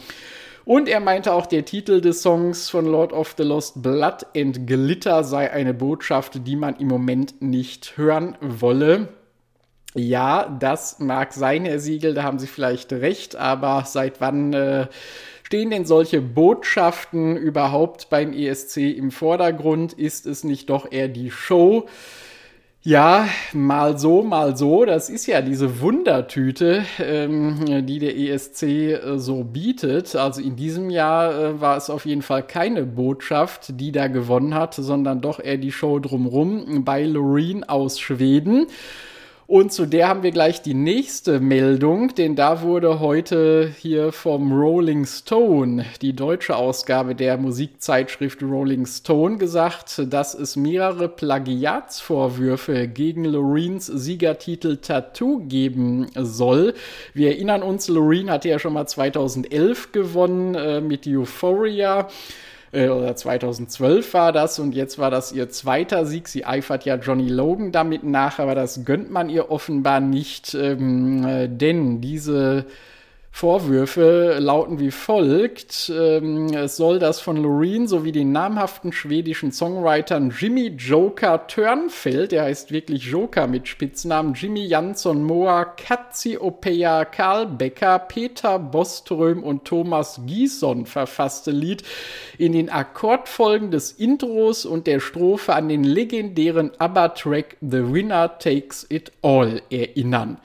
Und 0.65 0.89
er 0.89 0.99
meinte 0.99 1.31
auch, 1.31 1.45
der 1.45 1.63
Titel 1.63 2.01
des 2.01 2.21
Songs 2.21 2.69
von 2.69 2.85
Lord 2.85 3.13
of 3.13 3.35
the 3.37 3.43
Lost 3.43 3.81
Blood 3.81 4.25
and 4.35 4.67
Glitter 4.67 5.23
sei 5.23 5.49
eine 5.49 5.73
Botschaft, 5.73 6.45
die 6.45 6.57
man 6.57 6.75
im 6.75 6.89
Moment 6.89 7.41
nicht 7.41 7.95
hören 7.95 8.35
wolle. 8.41 9.07
Ja, 9.93 10.47
das 10.59 10.99
mag 10.99 11.33
sein, 11.33 11.65
Herr 11.65 11.79
Siegel, 11.79 12.13
da 12.13 12.23
haben 12.23 12.39
Sie 12.39 12.47
vielleicht 12.47 12.93
recht, 12.93 13.35
aber 13.35 13.83
seit 13.85 14.21
wann 14.21 14.53
äh, 14.53 14.87
stehen 15.43 15.69
denn 15.69 15.85
solche 15.85 16.21
Botschaften 16.21 17.35
überhaupt 17.35 18.09
beim 18.09 18.31
ESC 18.31 18.77
im 18.77 19.11
Vordergrund? 19.11 19.91
Ist 19.91 20.27
es 20.27 20.45
nicht 20.45 20.69
doch 20.69 20.89
eher 20.89 21.09
die 21.09 21.29
Show? 21.29 21.87
Ja, 22.83 23.27
mal 23.53 23.99
so, 23.99 24.23
mal 24.23 24.57
so. 24.57 24.85
Das 24.85 25.09
ist 25.09 25.27
ja 25.27 25.41
diese 25.41 25.81
Wundertüte, 25.81 26.83
ähm, 26.97 27.85
die 27.85 27.99
der 27.99 28.17
ESC 28.17 28.63
äh, 28.63 29.19
so 29.19 29.43
bietet. 29.43 30.15
Also 30.15 30.41
in 30.41 30.55
diesem 30.55 30.89
Jahr 30.89 31.31
äh, 31.35 31.61
war 31.61 31.77
es 31.77 31.91
auf 31.91 32.05
jeden 32.07 32.23
Fall 32.23 32.41
keine 32.41 32.85
Botschaft, 32.85 33.79
die 33.79 33.91
da 33.91 34.07
gewonnen 34.07 34.55
hat, 34.55 34.73
sondern 34.73 35.21
doch 35.21 35.39
eher 35.39 35.57
die 35.57 35.71
Show 35.71 35.99
drumrum 35.99 36.83
bei 36.83 37.03
Loreen 37.03 37.63
aus 37.63 37.99
Schweden. 37.99 38.65
Und 39.51 39.73
zu 39.73 39.85
der 39.85 40.07
haben 40.07 40.23
wir 40.23 40.31
gleich 40.31 40.61
die 40.61 40.73
nächste 40.73 41.41
Meldung, 41.41 42.15
denn 42.15 42.37
da 42.37 42.61
wurde 42.61 43.01
heute 43.01 43.69
hier 43.77 44.13
vom 44.13 44.53
Rolling 44.53 45.05
Stone, 45.05 45.83
die 46.01 46.13
deutsche 46.13 46.55
Ausgabe 46.55 47.15
der 47.15 47.35
Musikzeitschrift 47.37 48.41
Rolling 48.41 48.85
Stone, 48.85 49.39
gesagt, 49.39 50.03
dass 50.07 50.35
es 50.35 50.55
mehrere 50.55 51.09
Plagiatsvorwürfe 51.09 52.87
gegen 52.87 53.25
Loreens 53.25 53.87
Siegertitel 53.87 54.77
Tattoo 54.77 55.39
geben 55.45 56.07
soll. 56.15 56.73
Wir 57.13 57.31
erinnern 57.31 57.61
uns, 57.61 57.89
Loreen 57.89 58.31
hatte 58.31 58.47
ja 58.47 58.57
schon 58.57 58.71
mal 58.71 58.87
2011 58.87 59.91
gewonnen 59.91 60.55
äh, 60.55 60.79
mit 60.79 61.05
Euphoria 61.05 62.07
äh, 62.71 62.89
oder 62.89 63.15
2012 63.15 64.13
war 64.13 64.31
das 64.31 64.59
und 64.59 64.73
jetzt 64.73 64.97
war 64.97 65.11
das 65.11 65.31
ihr 65.31 65.49
zweiter 65.49 66.05
Sieg. 66.05 66.27
Sie 66.27 66.45
eifert 66.45 66.85
ja 66.85 66.95
Johnny 66.95 67.29
Logan 67.29 67.71
damit 67.71 68.03
nach, 68.03 68.39
aber 68.39 68.55
das 68.55 68.85
gönnt 68.85 69.11
man 69.11 69.29
ihr 69.29 69.51
offenbar 69.51 69.99
nicht, 69.99 70.53
ähm, 70.53 71.25
äh, 71.25 71.47
denn 71.47 72.01
diese 72.01 72.65
Vorwürfe 73.33 74.37
lauten 74.39 74.79
wie 74.79 74.91
folgt. 74.91 75.89
Ähm, 75.89 76.53
es 76.53 76.75
soll 76.75 76.99
das 76.99 77.21
von 77.21 77.37
Loreen 77.37 77.87
sowie 77.87 78.11
den 78.11 78.31
namhaften 78.31 78.91
schwedischen 78.91 79.51
Songwritern 79.51 80.31
Jimmy 80.37 80.67
Joker 80.77 81.47
Törnfeld, 81.47 82.33
der 82.33 82.43
heißt 82.43 82.71
wirklich 82.71 83.05
Joker 83.05 83.47
mit 83.47 83.67
Spitznamen, 83.67 84.33
Jimmy 84.33 84.65
Jansson 84.65 85.23
Moa, 85.23 85.63
Katzi 85.65 86.37
Opea, 86.37 87.05
Karl 87.05 87.47
Becker, 87.47 87.99
Peter 87.99 88.59
Boström 88.59 89.41
und 89.43 89.65
Thomas 89.65 90.21
Gieson 90.27 90.85
verfasste 90.85 91.51
Lied 91.51 91.83
in 92.37 92.51
den 92.51 92.69
Akkordfolgen 92.69 93.71
des 93.71 93.93
Intros 93.93 94.65
und 94.65 94.85
der 94.85 94.99
Strophe 94.99 95.55
an 95.55 95.69
den 95.69 95.83
legendären 95.83 96.71
ABBA-Track 96.77 97.57
The 97.61 97.91
Winner 97.91 98.37
Takes 98.37 98.85
It 98.89 99.11
All 99.23 99.61
erinnern. 99.71 100.37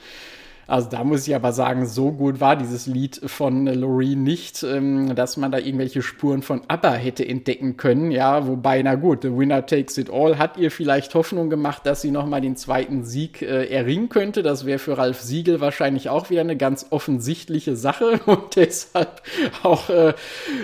Also 0.67 0.89
da 0.91 1.05
muss 1.05 1.29
ich 1.29 1.35
aber 1.35 1.53
sagen, 1.53 1.87
so 1.87 2.11
gut 2.11 2.41
war 2.41 2.57
dieses 2.57 2.87
Lied 2.87 3.21
von 3.27 3.67
Loreen 3.67 4.25
nicht, 4.25 4.65
ähm, 4.65 5.15
dass 5.15 5.37
man 5.37 5.53
da 5.53 5.59
irgendwelche 5.59 6.03
Spuren 6.03 6.43
von 6.43 6.63
ABBA 6.67 6.95
hätte 6.95 7.27
entdecken 7.27 7.77
können. 7.77 8.11
Ja, 8.11 8.49
wobei, 8.49 8.83
na 8.83 8.97
gut, 8.97 9.23
The 9.23 9.37
Winner 9.37 9.65
Takes 9.65 9.97
It 9.97 10.11
All 10.11 10.39
hat 10.39 10.57
ihr 10.57 10.73
vielleicht 10.73 11.15
Hoffnung 11.15 11.51
gemacht, 11.51 11.87
dass 11.87 12.03
sie 12.03 12.11
nochmal 12.11 12.41
den 12.41 12.57
zweiten 12.57 13.05
Sieg 13.05 13.43
äh, 13.43 13.67
erringen 13.67 14.09
könnte. 14.09 14.43
Das 14.43 14.67
wäre 14.67 14.81
für 14.81 14.99
Ralf 14.99 15.21
Siegel 15.21 15.61
wahrscheinlich 15.61 16.09
auch 16.09 16.31
wieder 16.31 16.41
eine 16.41 16.57
ganz 16.57 16.87
offensichtliche 16.91 17.77
Sache 17.77 18.21
und 18.27 18.57
deshalb 18.57 19.23
auch 19.63 19.89
äh, 19.89 20.15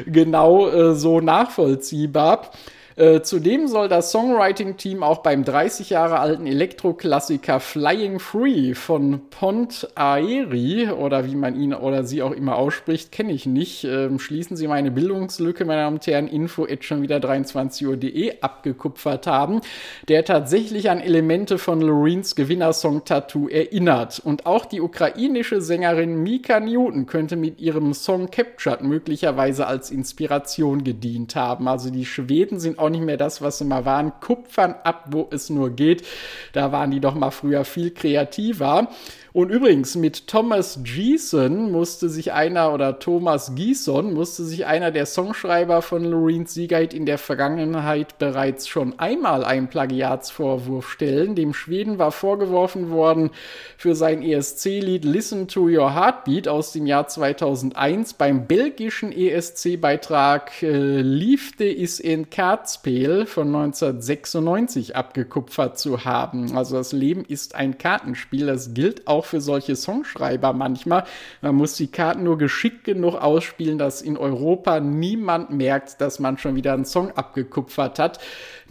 genau 0.06 0.68
äh, 0.68 0.94
so 0.96 1.20
nachvollziehbar. 1.20 2.50
Äh, 2.96 3.22
zudem 3.22 3.68
soll 3.68 3.88
das 3.88 4.10
Songwriting-Team 4.10 5.02
auch 5.02 5.18
beim 5.18 5.44
30 5.44 5.90
Jahre 5.90 6.18
alten 6.18 6.46
Elektroklassiker 6.46 7.60
Flying 7.60 8.18
Free 8.18 8.74
von 8.74 9.22
Pont 9.30 9.88
Aeri 9.94 10.90
oder 10.90 11.26
wie 11.26 11.36
man 11.36 11.58
ihn 11.58 11.74
oder 11.74 12.04
sie 12.04 12.22
auch 12.22 12.32
immer 12.32 12.56
ausspricht, 12.56 13.12
kenne 13.12 13.32
ich 13.32 13.46
nicht. 13.46 13.84
Ähm, 13.84 14.18
schließen 14.18 14.56
Sie 14.56 14.68
meine 14.68 14.90
Bildungslücke, 14.90 15.64
meine 15.64 15.82
Damen 15.82 15.96
und 15.96 16.06
Herren, 16.06 16.28
info 16.28 16.64
at 16.64 16.84
schon 16.84 17.02
wieder 17.02 17.16
23.de 17.16 18.40
abgekupfert 18.40 19.26
haben, 19.26 19.60
der 20.08 20.24
tatsächlich 20.24 20.90
an 20.90 21.00
Elemente 21.00 21.58
von 21.58 21.80
Loreens 21.80 22.34
Gewinnersong 22.34 23.04
Tattoo 23.04 23.48
erinnert. 23.48 24.20
Und 24.20 24.46
auch 24.46 24.66
die 24.66 24.80
ukrainische 24.80 25.62
Sängerin 25.62 26.22
Mika 26.22 26.60
Newton 26.60 27.06
könnte 27.06 27.36
mit 27.36 27.60
ihrem 27.60 27.94
Song 27.94 28.30
Captured 28.30 28.82
möglicherweise 28.82 29.66
als 29.66 29.90
Inspiration 29.90 30.84
gedient 30.84 31.36
haben. 31.36 31.68
Also 31.68 31.90
die 31.90 32.04
Schweden 32.04 32.60
sind 32.60 32.78
auch 32.78 32.90
nicht 32.92 33.04
mehr 33.04 33.16
das, 33.16 33.42
was 33.42 33.58
sie 33.58 33.64
mal 33.64 33.84
waren. 33.84 34.12
Kupfern 34.20 34.76
ab, 34.84 35.06
wo 35.10 35.28
es 35.30 35.50
nur 35.50 35.70
geht. 35.70 36.06
Da 36.52 36.70
waren 36.70 36.90
die 36.90 37.00
doch 37.00 37.14
mal 37.14 37.32
früher 37.32 37.64
viel 37.64 37.90
kreativer. 37.90 38.88
Und 39.34 39.48
übrigens, 39.48 39.94
mit 39.94 40.26
Thomas 40.26 40.80
Gieson 40.82 41.72
musste 41.72 42.10
sich 42.10 42.34
einer, 42.34 42.74
oder 42.74 42.98
Thomas 42.98 43.54
Gieson, 43.54 44.12
musste 44.12 44.44
sich 44.44 44.66
einer 44.66 44.90
der 44.90 45.06
Songschreiber 45.06 45.80
von 45.80 46.04
Loreens 46.04 46.52
Siegerhit 46.52 46.92
in 46.92 47.06
der 47.06 47.16
Vergangenheit 47.16 48.18
bereits 48.18 48.68
schon 48.68 48.98
einmal 48.98 49.42
einen 49.42 49.68
Plagiatsvorwurf 49.68 50.86
stellen. 50.90 51.34
Dem 51.34 51.54
Schweden 51.54 51.98
war 51.98 52.12
vorgeworfen 52.12 52.90
worden, 52.90 53.30
für 53.78 53.94
sein 53.94 54.22
ESC-Lied 54.22 55.06
Listen 55.06 55.48
to 55.48 55.62
Your 55.62 55.94
Heartbeat 55.94 56.46
aus 56.46 56.72
dem 56.72 56.84
Jahr 56.84 57.08
2001 57.08 58.12
beim 58.14 58.46
belgischen 58.46 59.12
ESC-Beitrag 59.12 60.62
äh, 60.62 61.00
Liefde 61.00 61.72
is 61.72 62.00
in 62.00 62.28
Kaartspel 62.72 63.26
von 63.26 63.48
1996 63.48 64.96
abgekupfert 64.96 65.78
zu 65.78 66.04
haben. 66.04 66.56
Also 66.56 66.76
das 66.76 66.92
Leben 66.92 67.24
ist 67.24 67.54
ein 67.54 67.76
Kartenspiel, 67.76 68.46
das 68.46 68.72
gilt 68.72 69.06
auch 69.06 69.24
für 69.24 69.40
solche 69.40 69.76
Songschreiber 69.76 70.52
manchmal. 70.52 71.04
Man 71.42 71.54
muss 71.54 71.76
die 71.76 71.88
Karten 71.88 72.24
nur 72.24 72.38
geschickt 72.38 72.84
genug 72.84 73.16
ausspielen, 73.16 73.78
dass 73.78 74.00
in 74.00 74.16
Europa 74.16 74.80
niemand 74.80 75.50
merkt, 75.50 76.00
dass 76.00 76.18
man 76.18 76.38
schon 76.38 76.56
wieder 76.56 76.72
einen 76.72 76.84
Song 76.84 77.10
abgekupfert 77.12 77.98
hat. 77.98 78.18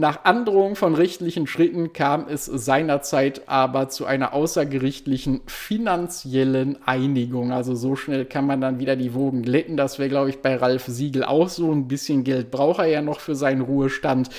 Nach 0.01 0.25
Androhung 0.25 0.75
von 0.75 0.96
rechtlichen 0.96 1.46
Schritten 1.46 1.93
kam 1.93 2.25
es 2.27 2.46
seinerzeit 2.46 3.43
aber 3.48 3.88
zu 3.89 4.08
einer 4.08 4.34
außergerichtlichen 4.34 5.41
finanziellen 5.46 6.79
Einigung. 6.88 7.51
Also 7.51 7.75
so 7.75 7.96
schnell 7.96 8.25
kann 8.25 8.48
man 8.48 8.62
dann 8.62 8.79
wieder 8.79 8.96
die 8.96 9.13
Wogen 9.13 9.43
glätten. 9.43 9.77
Das 9.77 10.00
wäre, 10.00 10.10
glaube 10.10 10.31
ich, 10.31 10.39
bei 10.39 10.55
Ralf 10.55 10.88
Siegel 10.88 11.24
auch 11.24 11.50
so. 11.50 11.72
Ein 11.72 11.88
bisschen 11.88 12.24
Geld 12.24 12.50
braucht 12.50 12.79
er 12.79 12.88
ja 12.88 13.03
noch 13.03 13.20
für 13.20 13.36
seinen 13.36 13.62
Ruhestand. 13.62 14.29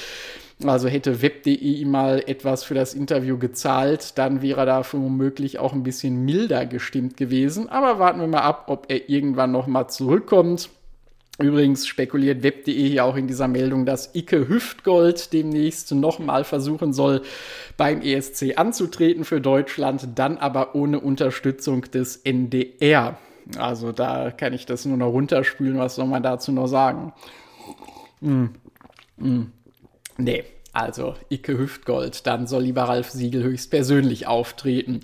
Also 0.64 0.88
hätte 0.88 1.23
web.de 1.23 1.54
ihm 1.54 1.92
mal 1.92 2.25
etwas 2.26 2.64
für 2.64 2.75
das 2.75 2.92
Interview 2.92 3.38
gezahlt, 3.38 4.19
dann 4.19 4.42
wäre 4.42 4.62
er 4.62 4.66
dafür 4.66 5.00
womöglich 5.00 5.61
auch 5.61 5.75
ein 5.75 5.85
bisschen 5.85 6.25
milder 6.25 6.66
gestimmt 6.66 7.16
gewesen. 7.16 7.69
Aber 7.69 8.00
warten 8.00 8.19
wir 8.19 8.26
mal 8.26 8.40
ab, 8.40 8.64
ob 8.66 8.87
er 8.88 9.09
irgendwann 9.09 9.52
noch 9.52 9.69
mal 9.69 9.87
zurückkommt. 9.87 10.71
Übrigens 11.42 11.87
spekuliert 11.87 12.42
web.de 12.42 12.88
hier 12.88 13.04
auch 13.04 13.16
in 13.16 13.26
dieser 13.26 13.49
Meldung, 13.49 13.84
dass 13.84 14.14
Icke 14.14 14.49
Hüftgold 14.49 15.32
demnächst 15.32 15.92
nochmal 15.92 16.44
versuchen 16.44 16.92
soll, 16.92 17.22
beim 17.76 18.00
ESC 18.00 18.56
anzutreten 18.56 19.25
für 19.25 19.40
Deutschland, 19.40 20.08
dann 20.14 20.38
aber 20.38 20.75
ohne 20.75 21.00
Unterstützung 21.00 21.82
des 21.82 22.16
NDR. 22.16 23.18
Also 23.58 23.92
da 23.92 24.30
kann 24.30 24.52
ich 24.52 24.66
das 24.66 24.84
nur 24.84 24.96
noch 24.96 25.11
runterspülen. 25.11 25.78
Was 25.78 25.96
soll 25.96 26.06
man 26.06 26.22
dazu 26.22 26.52
noch 26.52 26.68
sagen? 26.68 27.12
Mm. 28.20 28.46
Mm. 29.16 29.52
Nee, 30.18 30.44
also 30.73 31.14
Icke 31.29 31.59
Hüftgold. 31.59 32.26
Dann 32.26 32.47
soll 32.47 32.62
lieber 32.62 32.85
Ralf 32.85 33.11
Siegel 33.11 33.43
höchstpersönlich 33.43 34.26
auftreten. 34.26 35.00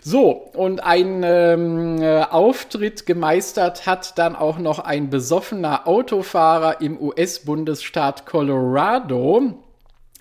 So, 0.00 0.30
und 0.30 0.82
ein 0.82 1.22
ähm, 1.24 2.02
äh, 2.02 2.22
Auftritt 2.22 3.06
gemeistert 3.06 3.86
hat 3.86 4.18
dann 4.18 4.34
auch 4.34 4.58
noch 4.58 4.80
ein 4.80 5.10
besoffener 5.10 5.86
Autofahrer 5.86 6.80
im 6.80 7.00
US-Bundesstaat 7.00 8.26
Colorado. 8.26 9.54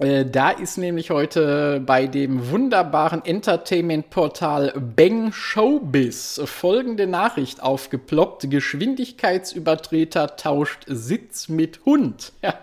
Äh, 0.01 0.25
da 0.25 0.49
ist 0.49 0.77
nämlich 0.77 1.11
heute 1.11 1.79
bei 1.85 2.07
dem 2.07 2.49
wunderbaren 2.49 3.23
Entertainment-Portal 3.23 4.73
Bang 4.95 5.31
Showbiz 5.31 6.41
folgende 6.45 7.05
Nachricht 7.05 7.61
aufgeploppt. 7.61 8.49
Geschwindigkeitsübertreter 8.49 10.35
tauscht 10.37 10.85
Sitz 10.87 11.49
mit 11.49 11.85
Hund. 11.85 12.33
Ja. 12.41 12.55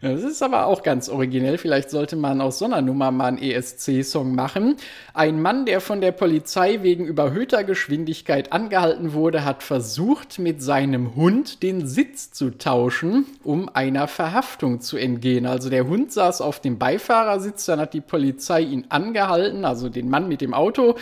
Das 0.00 0.22
ist 0.22 0.42
aber 0.42 0.66
auch 0.66 0.82
ganz 0.82 1.08
originell. 1.08 1.58
Vielleicht 1.58 1.90
sollte 1.90 2.16
man 2.16 2.40
aus 2.40 2.58
so 2.58 2.64
einer 2.64 2.82
Nummer 2.82 3.10
mal 3.10 3.26
einen 3.26 3.38
ESC-Song 3.38 4.34
machen. 4.34 4.76
Ein 5.14 5.40
Mann, 5.40 5.66
der 5.66 5.80
von 5.80 6.00
der 6.00 6.12
Polizei 6.12 6.82
wegen 6.82 7.04
überhöhter 7.04 7.62
Geschwindigkeit 7.62 8.52
angehalten 8.52 9.12
wurde, 9.12 9.44
hat 9.44 9.62
versucht, 9.62 10.38
mit 10.38 10.62
seinem 10.62 11.14
Hund 11.14 11.62
den 11.62 11.86
Sitz 11.86 12.32
zu 12.32 12.50
tauschen, 12.50 13.26
um 13.44 13.68
einer 13.68 14.08
Verhaftung 14.08 14.80
zu 14.80 14.96
entgehen. 14.96 15.46
Also 15.46 15.70
der 15.70 15.86
Hund 15.86 16.10
saß 16.10 16.31
saß 16.32 16.40
auf 16.40 16.60
dem 16.60 16.78
Beifahrersitz, 16.78 17.66
dann 17.66 17.80
hat 17.80 17.94
die 17.94 18.00
Polizei 18.00 18.62
ihn 18.62 18.86
angehalten, 18.88 19.64
also 19.64 19.88
den 19.88 20.08
Mann 20.08 20.28
mit 20.28 20.40
dem 20.40 20.54
Auto. 20.54 20.96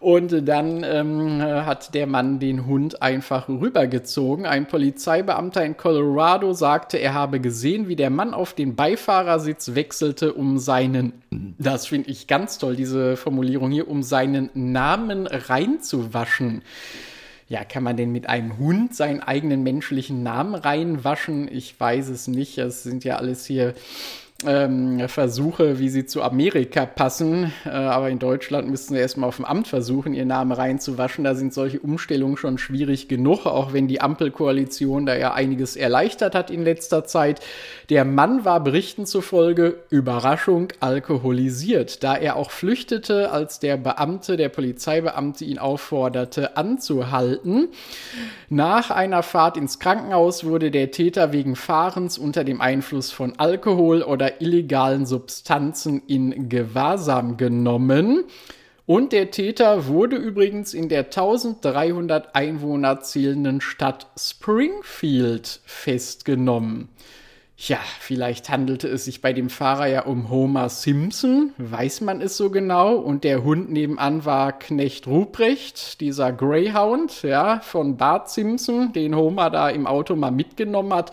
Und 0.00 0.46
dann 0.46 0.84
ähm, 0.84 1.42
hat 1.42 1.92
der 1.92 2.06
Mann 2.06 2.38
den 2.38 2.66
Hund 2.66 3.02
einfach 3.02 3.48
rübergezogen. 3.48 4.46
Ein 4.46 4.68
Polizeibeamter 4.68 5.64
in 5.64 5.76
Colorado 5.76 6.52
sagte, 6.52 6.98
er 6.98 7.14
habe 7.14 7.40
gesehen, 7.40 7.88
wie 7.88 7.96
der 7.96 8.10
Mann 8.10 8.32
auf 8.32 8.54
den 8.54 8.76
Beifahrersitz 8.76 9.74
wechselte, 9.74 10.34
um 10.34 10.58
seinen, 10.58 11.14
das 11.58 11.88
finde 11.88 12.10
ich 12.10 12.28
ganz 12.28 12.58
toll, 12.58 12.76
diese 12.76 13.16
Formulierung 13.16 13.72
hier, 13.72 13.88
um 13.88 14.04
seinen 14.04 14.50
Namen 14.54 15.26
reinzuwaschen. 15.26 16.62
Ja, 17.48 17.64
kann 17.64 17.82
man 17.82 17.96
denn 17.96 18.12
mit 18.12 18.28
einem 18.28 18.58
Hund 18.58 18.94
seinen 18.94 19.20
eigenen 19.20 19.62
menschlichen 19.62 20.22
Namen 20.22 20.54
reinwaschen? 20.54 21.48
Ich 21.50 21.80
weiß 21.80 22.08
es 22.10 22.28
nicht. 22.28 22.58
Es 22.58 22.82
sind 22.82 23.04
ja 23.04 23.16
alles 23.16 23.46
hier 23.46 23.74
ähm, 24.46 25.08
Versuche, 25.08 25.80
wie 25.80 25.88
sie 25.88 26.06
zu 26.06 26.22
Amerika 26.22 26.86
passen. 26.86 27.52
Äh, 27.64 27.70
aber 27.70 28.08
in 28.08 28.20
Deutschland 28.20 28.70
müssten 28.70 28.94
sie 28.94 29.00
erstmal 29.00 29.28
auf 29.28 29.36
dem 29.36 29.44
Amt 29.44 29.66
versuchen, 29.66 30.14
ihren 30.14 30.28
Namen 30.28 30.52
reinzuwaschen. 30.52 31.24
Da 31.24 31.34
sind 31.34 31.52
solche 31.52 31.80
Umstellungen 31.80 32.36
schon 32.36 32.56
schwierig 32.56 33.08
genug, 33.08 33.46
auch 33.46 33.72
wenn 33.72 33.88
die 33.88 34.00
Ampelkoalition 34.00 35.06
da 35.06 35.16
ja 35.16 35.34
einiges 35.34 35.74
erleichtert 35.74 36.36
hat 36.36 36.50
in 36.50 36.62
letzter 36.62 37.04
Zeit. 37.04 37.40
Der 37.90 38.04
Mann 38.04 38.44
war 38.44 38.62
Berichten 38.62 39.06
zufolge 39.06 39.78
Überraschung 39.90 40.68
alkoholisiert, 40.78 42.04
da 42.04 42.16
er 42.16 42.36
auch 42.36 42.52
flüchtete, 42.52 43.32
als 43.32 43.58
der 43.58 43.76
Beamte, 43.76 44.36
der 44.36 44.50
Polizeibeamte 44.50 45.44
ihn 45.44 45.58
aufforderte, 45.58 46.56
anzuhalten. 46.56 47.68
Nach 48.50 48.92
einer 48.92 49.24
Fahrt 49.24 49.56
ins 49.56 49.80
Krankenhaus 49.80 50.44
wurde 50.44 50.70
der 50.70 50.92
Täter 50.92 51.32
wegen 51.32 51.56
Fahrens 51.56 52.18
unter 52.18 52.44
dem 52.44 52.60
Einfluss 52.60 53.10
von 53.10 53.34
Alkohol 53.38 54.02
oder 54.02 54.27
oder 54.28 54.40
illegalen 54.40 55.06
Substanzen 55.06 56.02
in 56.06 56.48
Gewahrsam 56.48 57.36
genommen. 57.36 58.24
Und 58.86 59.12
der 59.12 59.30
Täter 59.30 59.86
wurde 59.86 60.16
übrigens 60.16 60.72
in 60.72 60.88
der 60.88 61.04
1300 61.04 62.34
Einwohner 62.34 63.00
zählenden 63.00 63.60
Stadt 63.60 64.06
Springfield 64.18 65.60
festgenommen. 65.64 66.88
Ja, 67.56 67.78
vielleicht 67.98 68.50
handelte 68.50 68.86
es 68.86 69.04
sich 69.04 69.20
bei 69.20 69.32
dem 69.32 69.50
Fahrer 69.50 69.88
ja 69.88 70.04
um 70.04 70.30
Homer 70.30 70.68
Simpson, 70.68 71.52
weiß 71.58 72.02
man 72.02 72.20
es 72.20 72.36
so 72.36 72.50
genau. 72.50 72.94
Und 72.94 73.24
der 73.24 73.42
Hund 73.42 73.70
nebenan 73.70 74.24
war 74.24 74.56
Knecht 74.56 75.06
Ruprecht, 75.08 76.00
dieser 76.00 76.32
Greyhound, 76.32 77.22
ja, 77.24 77.58
von 77.60 77.96
Bart 77.96 78.30
Simpson, 78.30 78.92
den 78.92 79.16
Homer 79.16 79.50
da 79.50 79.68
im 79.70 79.86
Auto 79.88 80.14
mal 80.14 80.30
mitgenommen 80.30 80.94
hat. 80.94 81.12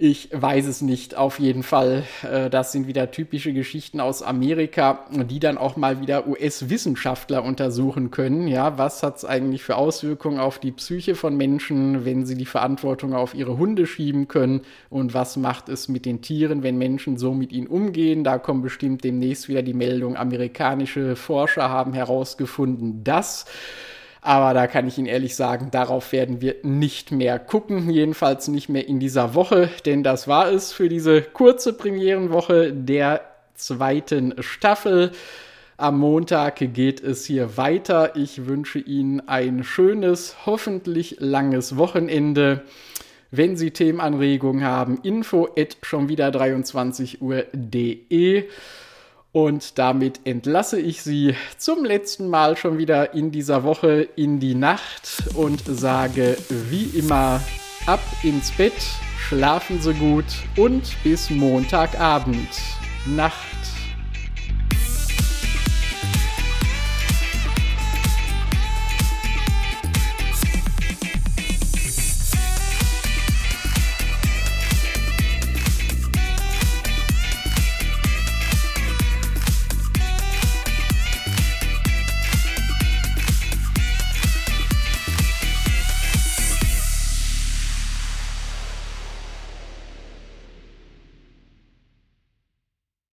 Ich 0.00 0.28
weiß 0.32 0.66
es 0.66 0.80
nicht. 0.80 1.16
Auf 1.16 1.40
jeden 1.40 1.64
Fall, 1.64 2.04
äh, 2.22 2.48
das 2.50 2.70
sind 2.70 2.86
wieder 2.86 3.10
typische 3.10 3.52
Geschichten 3.52 3.98
aus 3.98 4.22
Amerika, 4.22 5.04
die 5.10 5.40
dann 5.40 5.58
auch 5.58 5.76
mal 5.76 6.00
wieder 6.00 6.28
US-Wissenschaftler 6.28 7.42
untersuchen 7.42 8.12
können. 8.12 8.46
Ja, 8.46 8.78
was 8.78 9.02
hat 9.02 9.16
es 9.16 9.24
eigentlich 9.24 9.64
für 9.64 9.74
Auswirkungen 9.74 10.38
auf 10.38 10.60
die 10.60 10.70
Psyche 10.70 11.16
von 11.16 11.36
Menschen, 11.36 12.04
wenn 12.04 12.26
sie 12.26 12.36
die 12.36 12.46
Verantwortung 12.46 13.12
auf 13.12 13.34
ihre 13.34 13.58
Hunde 13.58 13.88
schieben 13.88 14.28
können? 14.28 14.60
Und 14.88 15.14
was 15.14 15.36
macht 15.36 15.68
es 15.68 15.88
mit 15.88 16.06
den 16.06 16.22
Tieren, 16.22 16.62
wenn 16.62 16.78
Menschen 16.78 17.16
so 17.18 17.34
mit 17.34 17.50
ihnen 17.50 17.66
umgehen? 17.66 18.22
Da 18.22 18.38
kommen 18.38 18.62
bestimmt 18.62 19.02
demnächst 19.02 19.48
wieder 19.48 19.62
die 19.62 19.74
Meldung, 19.74 20.16
amerikanische 20.16 21.16
Forscher 21.16 21.70
haben 21.70 21.92
herausgefunden, 21.92 23.02
dass 23.02 23.46
aber 24.28 24.52
da 24.52 24.66
kann 24.66 24.86
ich 24.86 24.98
Ihnen 24.98 25.06
ehrlich 25.06 25.34
sagen, 25.34 25.70
darauf 25.70 26.12
werden 26.12 26.42
wir 26.42 26.56
nicht 26.62 27.12
mehr 27.12 27.38
gucken. 27.38 27.88
Jedenfalls 27.88 28.48
nicht 28.48 28.68
mehr 28.68 28.86
in 28.86 29.00
dieser 29.00 29.34
Woche, 29.34 29.70
denn 29.86 30.02
das 30.02 30.28
war 30.28 30.52
es 30.52 30.70
für 30.70 30.90
diese 30.90 31.22
kurze 31.22 31.72
Premierenwoche 31.72 32.74
der 32.74 33.22
zweiten 33.54 34.34
Staffel. 34.40 35.12
Am 35.78 35.98
Montag 35.98 36.56
geht 36.74 37.02
es 37.02 37.24
hier 37.24 37.56
weiter. 37.56 38.16
Ich 38.16 38.46
wünsche 38.46 38.80
Ihnen 38.80 39.26
ein 39.26 39.64
schönes, 39.64 40.36
hoffentlich 40.44 41.16
langes 41.20 41.78
Wochenende. 41.78 42.64
Wenn 43.30 43.56
Sie 43.56 43.70
Themenanregungen 43.70 44.62
haben, 44.62 44.98
info 45.04 45.48
at 45.56 45.78
schon 45.80 46.10
wieder 46.10 46.30
23 46.30 47.22
Uhr.de. 47.22 48.44
Und 49.32 49.78
damit 49.78 50.20
entlasse 50.24 50.80
ich 50.80 51.02
Sie 51.02 51.34
zum 51.58 51.84
letzten 51.84 52.28
Mal 52.28 52.56
schon 52.56 52.78
wieder 52.78 53.14
in 53.14 53.30
dieser 53.30 53.62
Woche 53.62 54.08
in 54.16 54.40
die 54.40 54.54
Nacht 54.54 55.24
und 55.34 55.62
sage 55.66 56.36
wie 56.48 56.98
immer 56.98 57.40
ab 57.86 58.00
ins 58.22 58.50
Bett, 58.52 58.72
schlafen 59.28 59.80
Sie 59.82 59.94
gut 59.94 60.24
und 60.56 60.82
bis 61.04 61.30
Montagabend. 61.30 62.48
Nacht. 63.06 63.57